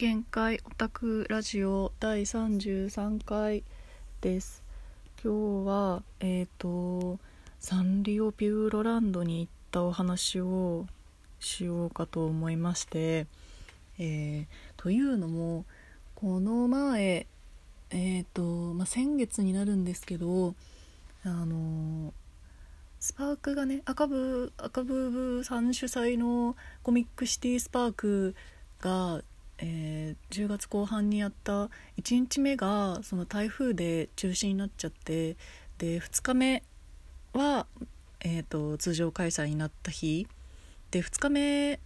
[0.00, 3.64] 限界オタクラジオ第33回
[4.22, 4.64] です。
[5.22, 7.18] 今日はえっ、と
[7.58, 10.86] サンリオピューロランドに行ったお話を
[11.38, 13.26] しようかと思いまして、
[13.98, 14.46] えー
[14.78, 15.66] というのも
[16.14, 17.26] この前
[17.90, 18.42] えっ、と、
[18.72, 20.54] まあ、先月になるんですけど
[21.24, 22.14] あの
[23.00, 28.34] スパークがね赤部赤部さん主催のコミックシティスパーク
[28.80, 29.22] が、
[29.60, 30.00] えー
[30.30, 31.66] 10月後半にやった
[31.98, 35.36] 1日目がその台風で中止になっちゃって
[35.78, 36.62] で2日目
[37.32, 37.66] は、
[38.20, 40.26] えー、と通常開催になった日。
[40.90, 41.80] で2日目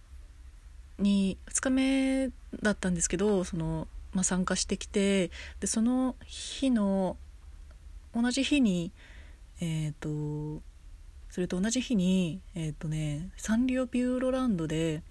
[0.97, 2.29] に2日目
[2.63, 7.17] だったんですけどその、まあ、参加してきてでその日の
[8.15, 8.91] 同じ日に
[9.61, 10.09] えっ、と
[11.29, 15.03] それと同じ日にえっ、とねサンリオピューロランドで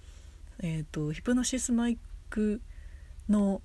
[0.61, 1.99] えー、とヒプノシスマイ
[2.35, 2.61] ク
[3.29, 3.63] の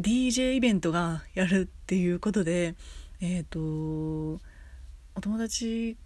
[0.00, 2.74] DJ イベントがやるっていうことで
[3.20, 4.40] えっ、とお
[5.20, 5.98] 友達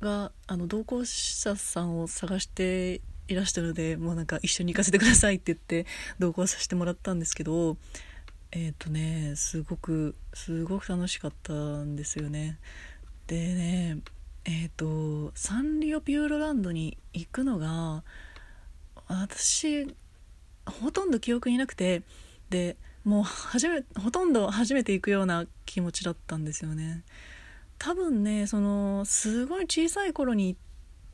[0.00, 5.86] があの同行者さんを探していらしたのでもうなんか一緒に行かせてくださいって言って
[6.18, 7.76] 同行させてもらったんですけど
[8.50, 12.58] えっ、とねすごくすごく楽しかったんですよね。
[13.28, 13.98] でね
[14.44, 18.02] えっ、とサンリオピューロランドに行くのが
[19.06, 19.86] 私
[20.68, 22.02] ほとんど記憶になくて
[22.50, 27.04] でもう初めほとんど初めて行くような気持ちだったんですよね。
[27.78, 30.60] 多分ねそのすごい小さい頃に行っ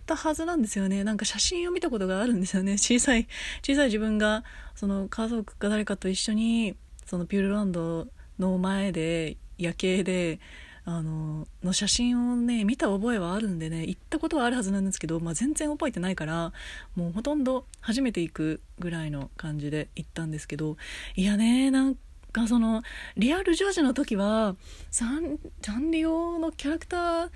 [0.06, 1.04] たはずなんですよね。
[1.04, 2.78] なんか写真を見たことがあるんですよね。
[2.78, 3.28] 小さい
[3.62, 4.44] 小さい自分が
[4.74, 10.40] その家族か誰かと一緒にそのピューロランドの前で夜景で
[10.86, 16.52] あのの写真をね見た覚えはあるんでね行ったことはあるはずなんですけど、まあ、全然覚えてないから
[16.94, 20.76] もうほとんど初めて行くぐらいの感じで行ったんですけど
[21.16, 21.96] いやねなん
[22.32, 22.82] かその
[23.16, 24.56] リアルジョージの時は
[24.90, 27.30] サンサンリオのキャラクター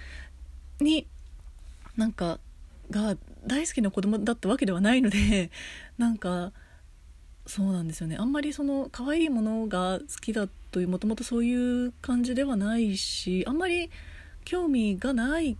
[0.80, 1.06] に
[1.96, 2.40] なんか
[2.90, 5.50] が大好きな子供だったわけではないので
[5.96, 6.52] なんか
[7.48, 13.90] そうなんですよねあんまりその可愛いものが好きだというもともとそういう感じではないしあんまり
[14.44, 15.56] 興味がない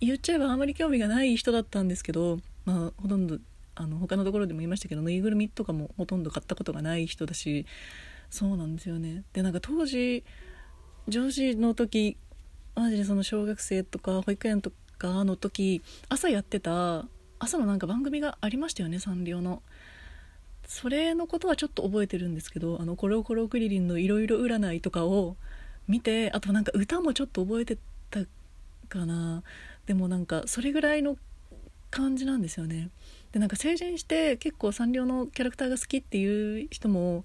[0.00, 3.38] 言っちゃえばあんまり興味がない人だったんですけど、まあ、ほとんど
[3.74, 7.66] あの他のところでも言いましたけどぬいぐるみとかもほとんど買ったことがない人だし
[8.30, 10.24] そうなんですよねでなんか当時
[11.08, 12.16] 女子の時
[12.74, 17.04] マジでその小学生とか保育園とかの時朝やってた
[17.38, 19.62] 朝のなんか番組がありましたよねサンリオの。
[20.68, 25.34] それのことはちょっと覚えてるんですけどあのコロコロクリリンのいろいろ占いとかを
[25.88, 27.78] 見てあとなんか歌もちょっと覚えて
[28.10, 28.20] た
[28.88, 29.42] かな。
[29.86, 31.16] でもなんかそれぐらいの
[31.90, 32.90] 感じなんですよね。
[33.32, 37.24] でなんか成人して結構サンリオのキャラクターが好きっていう人も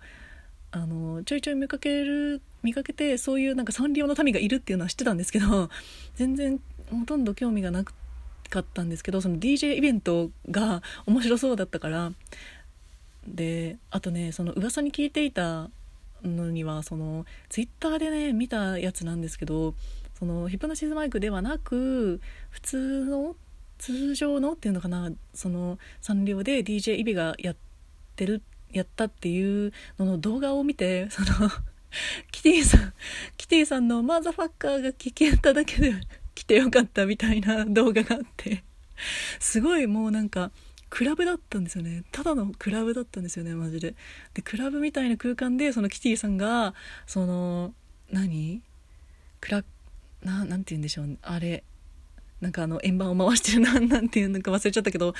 [0.71, 5.69] あのちょいちょい見かける見かけてそういうなんかサンリオの民がいるっていうのは知ってたんですけど
[6.15, 12.11] 全然ほとんど興味がなかったんですけどその DJ イベントが面白そうだったから
[13.27, 15.69] であとねその噂に聞いていた
[16.23, 19.73] のにはそのツイッターでね見たやつなんですけど
[20.17, 23.35] そのヒプノシスマイクではなく普通の
[23.77, 27.55] 通常のっていうのかなそのサンリオで DJ イベがやっ
[28.15, 28.41] てる
[28.71, 31.27] やったっていうのの動画を見てその
[32.31, 32.93] キティさん
[33.37, 35.93] キティさんの「マザファッカー」が聞けただけで
[36.33, 38.63] 来てよかったみたいな動画があって
[39.39, 40.51] すごいもうなんか
[40.93, 42.03] クラブだったんですよね。
[42.11, 43.95] ただのクラブだったんですよねマジで。
[44.35, 46.75] でクラブみたいな空間でそのキティさんが
[47.07, 47.73] その
[48.11, 48.61] 何？
[49.41, 49.63] クラ
[50.21, 51.63] ななんて言うんでしょうあれ
[52.41, 55.15] なんかあの円盤を回してるなんなんていうのか忘れちゃったけど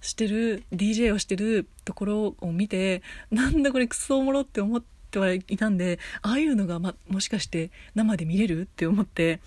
[0.00, 9.40] してる DJ をしてるところを見てなんだこれクソおもろって思ってはいたんでああいうのが、ま、もしかして生で見れるって思って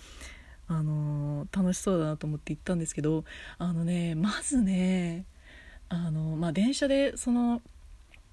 [0.68, 3.24] あの楽しそうだなと思って行ったんですけど
[3.58, 5.24] あのねまずね
[5.94, 7.60] あのまあ電車でその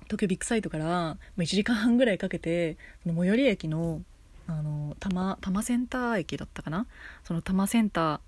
[0.06, 4.02] 東京ビッグサイトから1時間半ぐらいかけて最寄り駅の
[4.48, 6.88] あの多摩多摩センター駅だったかな？
[7.26, 8.20] その多摩センター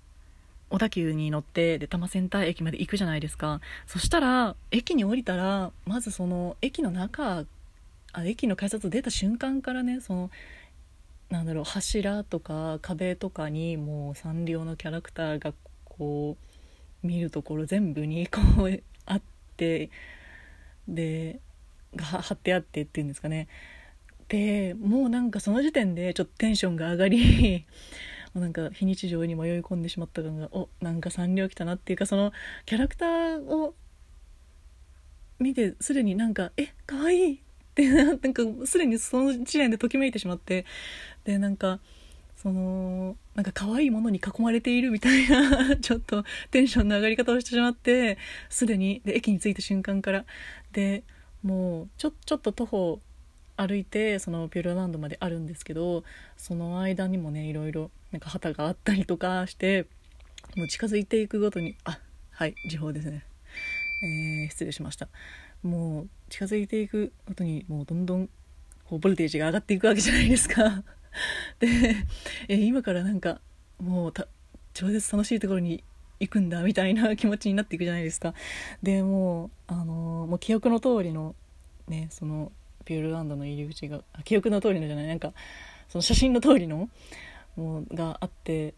[0.68, 3.62] 小田急に乗ってで多摩センター駅まで行くじゃないですか。
[3.86, 7.44] そしたら駅に降りたらまずその駅の中
[8.12, 10.30] あ駅の改札出た瞬間からねその
[11.30, 15.54] なんだろう柱とか壁とかにもうサンリオのキャラクターが
[15.86, 16.36] こ
[17.02, 18.82] う見るところ全部にこう
[19.62, 19.90] て
[20.88, 21.40] で
[21.94, 23.48] が貼ってあってっていうんですかね。
[24.28, 27.66] でもうなんかその時点でちょっとテンションが上がり
[28.32, 32.32] もうなんか非日常に迷い込んでしまった感がおなんかサンリオ来たなっていうかその
[32.64, 33.74] キャラクターを
[35.38, 37.38] 見てすでになんかえ可愛いっ
[37.74, 40.64] てなんかすでにその時点でときめいてしまって
[41.24, 41.80] でなんか
[42.42, 48.18] そのなんか可愛いものに囲まれているみたいな ちょっとテンションの上がり方をしてしまって
[48.50, 50.24] すでにで駅に着いた瞬間から。
[50.72, 51.04] で
[51.44, 53.00] もうちょちょっと徒歩
[53.56, 56.04] 歩いてそのピューロランドまであるんですけど
[56.36, 59.86] その間にもねいろいろなんか旗があったりとかして
[60.56, 61.98] もう近づいていくごとにあ
[62.30, 63.24] はい時報ですね、
[64.04, 65.08] えー、失礼しました。
[65.62, 68.28] もう近づいていくごとにもうどんどん
[68.84, 70.82] こうボルテージが上がっていくわけじゃないですか。
[71.60, 71.68] で、
[72.48, 73.40] え今からなんか
[73.78, 74.12] もう
[74.74, 75.84] 超絶楽しいところに
[76.20, 78.34] 行くんだみたいな 気持ちになっていくじゃないですか。
[78.82, 81.34] でもうあのー、もう記憶の通りの
[81.88, 82.52] ねその
[82.84, 85.32] ピュールランドの入り口が記憶の通りのじゃないなんか
[85.88, 86.88] その写真の通りの
[87.56, 88.74] もうがあって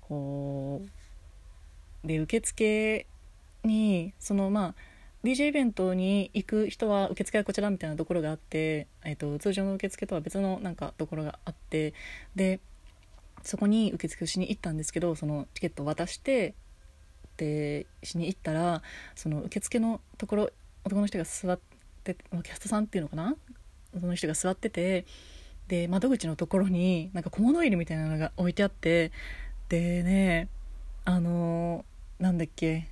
[0.00, 0.82] こ
[2.04, 3.06] うで受付
[3.64, 4.74] にそのまあ
[5.26, 11.94] DJ イベントに行く人は受付はこちらみたいなところがあって、えーと、通常の受付とは別のなんかところがあって
[12.36, 12.60] で
[13.42, 16.54] そこに受付をしに行ったんですけどそのチケットを渡して
[17.38, 18.82] でしに行ったら
[19.16, 20.50] その受付のところ
[20.84, 21.58] 男の人が座っ
[22.04, 23.34] てキャストさんっていうのかな？
[24.00, 25.06] その人が座ってて
[25.66, 29.10] で窓口のところになんか小物入れみたいなのが置いてあって
[29.68, 30.48] でね
[31.04, 32.86] あのー、なんだっけ？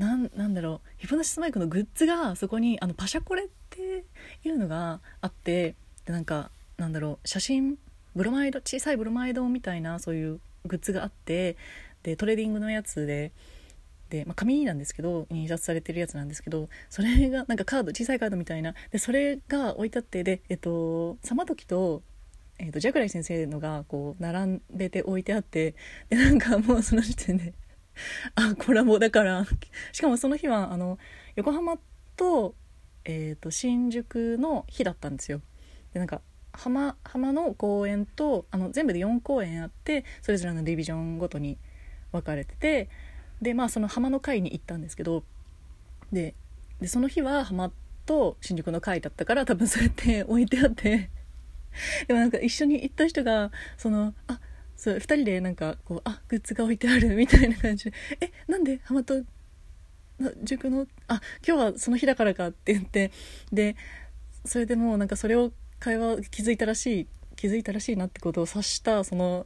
[0.00, 0.88] なんなんだろう。
[0.96, 4.06] ヒプノシスマイクのグッズがそこにあのパシャコレって
[4.44, 5.74] いうのがあって
[6.06, 7.28] でなんかなんだろう。
[7.28, 7.76] 写真
[8.16, 11.58] ブロマイド小さいブロマイドみたいなそういうグッズがあって
[12.02, 13.32] でトレーディングのやつで
[14.08, 18.74] で、まあ、紙なんですけど印刷されてるやつなんですけどそれがなんかカード小さいカードみたいな。
[18.90, 22.02] でそれが置いてあってでえっとサマトキと
[22.62, 25.74] えーと、ジャクライ先生のがこう並べて置いてあって
[26.10, 27.54] でなんかもうその時点で
[28.34, 29.46] あコラボだから。
[29.92, 30.98] しかもその日はあの
[31.36, 31.78] 横浜
[32.16, 32.54] と,、
[33.04, 35.40] えーと、新宿の日だったんですよ。
[35.92, 36.20] でなんか
[36.52, 41.58] 浜浜の公演とあの全部で4公演あってそれぞれのディビジョンごとに
[42.12, 42.88] 分かれてて
[43.40, 45.22] でまあその浜の会に行ったんですけど
[46.12, 46.34] で
[46.80, 47.70] でその日は浜
[48.04, 51.10] と新宿の会だったから多分そうやって置いてあって。
[52.08, 54.40] でもなんか一緒に行った人がそのあ
[54.80, 58.80] そう2人でなんかこうあグッズが置いてあるみたいな感じで「えなんで？
[58.82, 59.22] ハマと
[60.42, 60.86] 塾の？
[61.06, 63.12] あ今日はその日だからか」って言って
[63.52, 63.76] で
[64.46, 67.06] それでもうなんかそれを会話気づいたらしい
[67.36, 69.44] 気づいたらしいなってことを察したその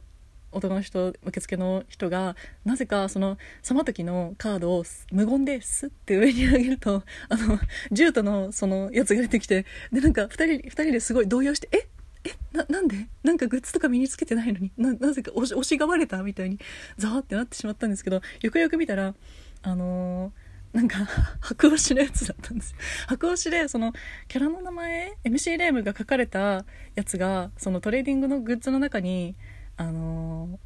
[0.53, 7.59] 男の人受付の人がなぜかそのその時のカードを無言でスッて上に上げるとあの
[7.91, 11.89] ジュートのそのやつが出てきてでなんか2人 ,2 人ですごい動揺して「え？
[12.25, 13.07] えななんで？
[13.23, 16.59] なんかグッズとか身につけてないのにななぜか押し押しがばれたみたいに
[16.97, 19.13] ザーってなってしまったんですけどよくよく見たら
[19.61, 21.07] あのー、なんか
[21.41, 22.75] 白押しのやつだったんです。
[23.07, 23.93] 箱推しでその
[24.27, 29.35] キャラの名前 MC レームが書かれたやつがそのトレーディングのグッズの中に
[29.77, 30.59] あの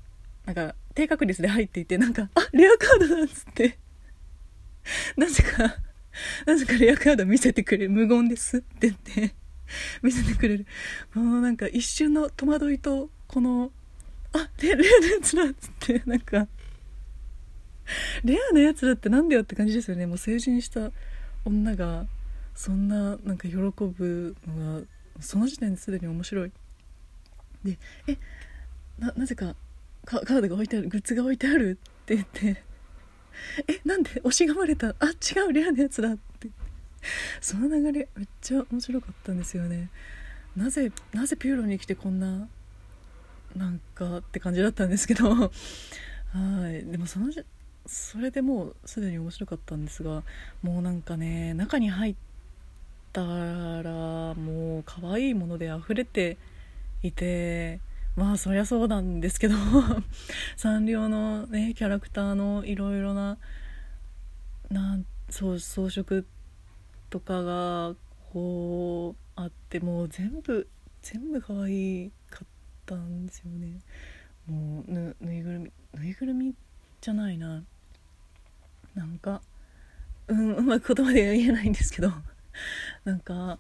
[0.44, 3.78] ー、なんか低確率で入っていてなんかあレアカードだっつって。
[5.18, 5.76] なぜか
[6.46, 9.36] なぜかレアカード見せてくれ無言ですって言って。
[10.02, 10.66] 見せてくれる。
[11.14, 13.72] もうなんか一瞬の戸惑いとこの
[14.34, 16.48] あレレアなやつだっつってなんか
[18.24, 20.06] レアなやつだってなんだよって感じですよね。
[20.06, 20.92] もう成人した
[21.46, 22.06] 女が
[22.56, 24.86] そんななんか喜ぶのが
[25.20, 26.52] その時点ですでに面白い。
[27.64, 28.18] でえ
[29.00, 29.56] ななぜか
[30.06, 32.64] カードが置いてあるグッズが置いてあるって言って。
[33.68, 34.90] えなんで押しがまれた。
[35.00, 36.29] あ違うレアなやつだって。
[37.42, 39.90] その流れめっちゃ面白かったんですよね。
[40.56, 42.48] なぜなぜピューロに来てこんな
[43.56, 45.30] なんかって感じだったんですけど。
[45.34, 46.86] はい。
[46.86, 47.32] でもその
[47.86, 50.24] それでもうすでに面白かったんですが
[50.62, 52.16] もうなんかね中に入っ
[53.14, 56.38] たらもう可愛いもので溢れて
[57.02, 57.80] いて
[58.16, 59.56] まあそりゃそうなんですけど。
[60.56, 63.38] サンリオのねキャラクターのいろいろな
[64.70, 66.24] なんそう装飾
[67.10, 67.96] とかが
[68.32, 70.68] こうあってもう全部
[71.02, 72.48] 全部可愛かっ
[72.86, 73.80] たんですよね。
[74.48, 76.54] もうぬぬいぐるみぬいぐるみ
[77.02, 77.64] じゃないな。
[78.96, 79.42] なんか
[80.28, 82.12] うんうまく言葉で言えないんですけど。
[83.06, 83.60] なんか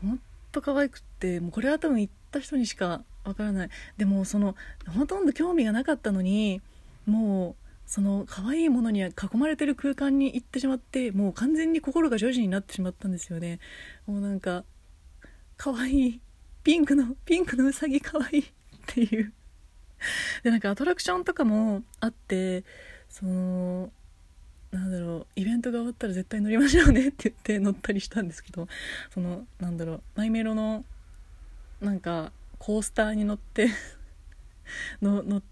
[0.00, 0.20] ほん
[0.52, 3.70] と可愛くってもうこれは多分行った人にしかわからない。
[3.96, 4.54] でもその
[4.86, 6.62] ほとんど興味がなかったのに
[7.04, 13.60] もうその可愛いものに囲まれてる空間に行ってしまってもう完全に心が女児になってしまったんですよね。
[14.06, 14.64] もうなんか
[15.56, 16.20] 可愛い
[16.64, 18.44] ピンクのピンクのうさぎ可愛いっ
[18.86, 19.32] ていう。
[20.42, 22.64] でなんかアトラクションとかもあって
[23.08, 23.90] その
[24.72, 28.68] なんだろうイベントが終わったら絶対乗りましょうねって言って乗ったりしたんですけど
[29.14, 30.84] そのなんだろうマイメロの
[31.80, 33.68] なんかコースターに乗って
[35.00, 35.42] の乗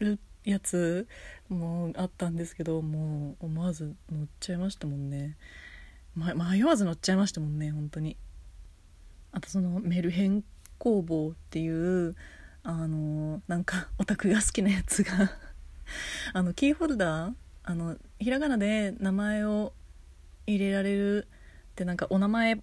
[0.00, 1.06] るやつ
[1.48, 5.36] もあったんですけどもう思わず乗っちゃいましたもんね、
[6.14, 8.16] ま、迷わず乗っちゃいましたもんね本当に。
[9.32, 10.44] あとそのメルヘン
[10.78, 12.14] 工房っていう
[12.62, 15.30] あのなんかオタクが好きなやつが
[16.32, 17.34] あのキーホルダー
[17.64, 19.74] あのひらがなで名前を
[20.46, 21.26] 入れられる
[21.72, 22.62] ってなんかお名前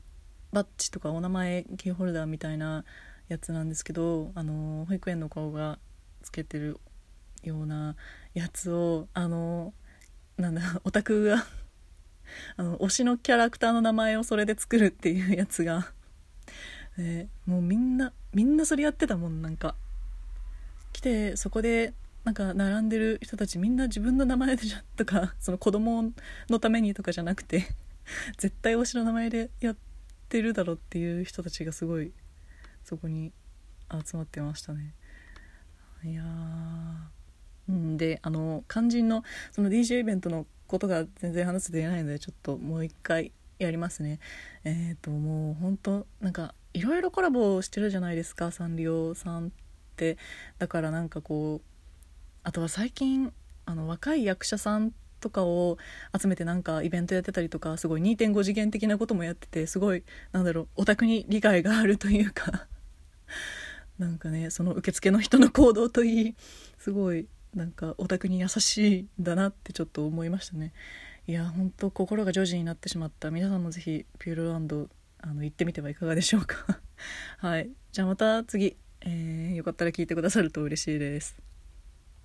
[0.51, 2.85] バッジとかお名前キーホルダーみたいな
[3.27, 5.77] やつなんですけどあの保育園の顔が
[6.23, 6.79] つけてる
[7.43, 7.95] ような
[8.33, 9.73] やつをあの
[10.37, 11.45] なんだオタクが
[12.57, 15.91] あの推しのキャラクターの名前をそれで作るっていうやつが、
[16.97, 19.75] ね、もうみんなみんなそれやってたもんなんか。
[20.93, 26.13] 来てそこでなんか並んでる人たちみんな自分の名前でじゃとか その子供
[26.49, 27.67] のためにとかじゃなくて
[28.37, 29.77] 絶対推しの名前でやっ
[30.29, 32.13] てるだろっていう人たちがすごい
[32.83, 33.33] そこに
[33.91, 34.93] 集まってましたね。
[36.03, 36.23] いや
[37.69, 44.19] うんであの肝心のその DJ イベントのことが全然話せていないのでちょっともう一回やりますね。
[44.63, 49.49] えっ、ー、ともう本当なんかいろいろコラボしてるじゃないですかサンリオさんっ
[49.95, 50.17] て。
[50.57, 51.67] だからなんかこう
[52.43, 53.31] あとは最近
[53.65, 55.77] あの若い役者さんとかを
[56.19, 60.03] 集めてなんかイベントやってたりとかすごい2.5次元的なこともやっててすごい
[60.33, 62.67] なんだろうオタクに理解があるというか。
[63.99, 66.35] なんかねその受付の人の行動といい
[66.79, 70.73] すごいなんかオタクに優しいんだなってちょっと思いましたね。
[71.27, 73.31] いや本当心がジョジになってしまった。
[73.31, 76.79] 皆さんもぜひピューロランドあの行ってみてはいかがでしょうか。
[77.37, 77.69] はい。
[77.91, 81.52] じゃあまた次、えー、よかったら聞いてくださると嬉しいです。